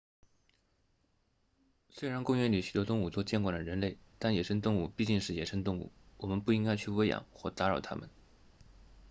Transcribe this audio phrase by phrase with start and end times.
[1.91, 8.09] 虽然公园里许多动物都见惯了人类但野生动物毕竟是野生动物我们不应该去喂养或打扰它们